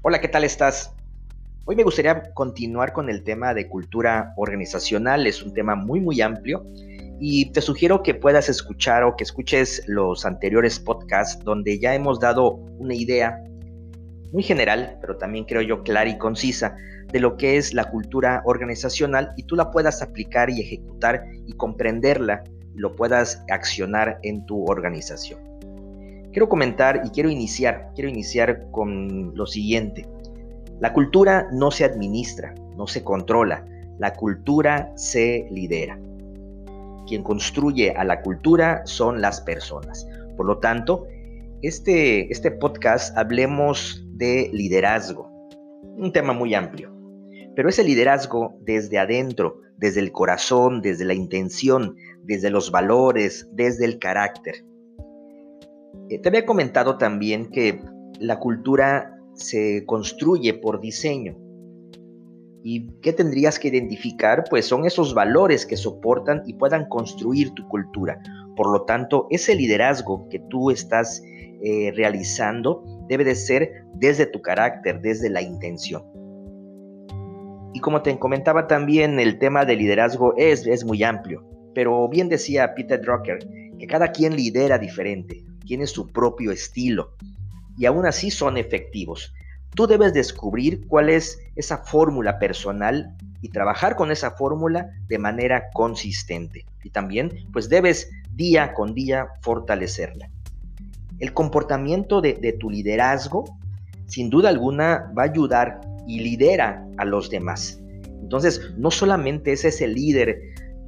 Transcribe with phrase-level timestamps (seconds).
[0.00, 0.94] Hola, ¿qué tal estás?
[1.64, 5.26] Hoy me gustaría continuar con el tema de cultura organizacional.
[5.26, 6.64] Es un tema muy, muy amplio
[7.18, 12.20] y te sugiero que puedas escuchar o que escuches los anteriores podcasts donde ya hemos
[12.20, 13.42] dado una idea
[14.32, 16.76] muy general, pero también creo yo clara y concisa
[17.12, 21.54] de lo que es la cultura organizacional y tú la puedas aplicar y ejecutar y
[21.54, 25.57] comprenderla y lo puedas accionar en tu organización.
[26.32, 30.06] Quiero comentar y quiero iniciar, quiero iniciar con lo siguiente.
[30.80, 33.64] La cultura no se administra, no se controla,
[33.98, 35.98] la cultura se lidera.
[37.06, 40.06] Quien construye a la cultura son las personas.
[40.36, 41.06] Por lo tanto,
[41.62, 45.28] este, este podcast hablemos de liderazgo,
[45.96, 46.94] un tema muy amplio,
[47.56, 53.84] pero ese liderazgo desde adentro, desde el corazón, desde la intención, desde los valores, desde
[53.84, 54.64] el carácter.
[56.08, 57.80] Eh, te había comentado también que
[58.18, 61.36] la cultura se construye por diseño.
[62.64, 64.44] ¿Y qué tendrías que identificar?
[64.50, 68.20] Pues son esos valores que soportan y puedan construir tu cultura.
[68.56, 71.22] Por lo tanto, ese liderazgo que tú estás
[71.62, 76.02] eh, realizando debe de ser desde tu carácter, desde la intención.
[77.72, 81.44] Y como te comentaba también, el tema del liderazgo es, es muy amplio,
[81.74, 83.38] pero bien decía Peter Drucker
[83.78, 87.12] que cada quien lidera diferente tiene su propio estilo
[87.76, 89.34] y aún así son efectivos.
[89.74, 95.68] Tú debes descubrir cuál es esa fórmula personal y trabajar con esa fórmula de manera
[95.74, 96.64] consistente.
[96.82, 100.30] Y también pues debes día con día fortalecerla.
[101.18, 103.44] El comportamiento de, de tu liderazgo
[104.06, 107.78] sin duda alguna va a ayudar y lidera a los demás.
[108.22, 110.40] Entonces, no solamente es ese líder,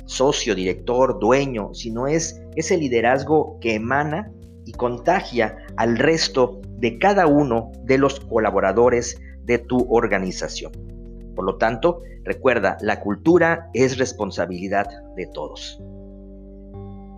[0.06, 4.32] socio, director, dueño, sino es ese liderazgo que emana
[4.70, 10.70] y contagia al resto de cada uno de los colaboradores de tu organización.
[11.34, 14.86] Por lo tanto, recuerda, la cultura es responsabilidad
[15.16, 15.82] de todos.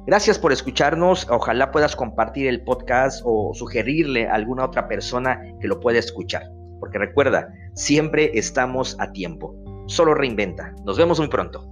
[0.06, 1.28] Gracias por escucharnos.
[1.30, 6.44] Ojalá puedas compartir el podcast o sugerirle a alguna otra persona que lo pueda escuchar.
[6.80, 9.54] Porque recuerda, siempre estamos a tiempo.
[9.86, 10.74] Solo reinventa.
[10.84, 11.68] Nos vemos muy pronto.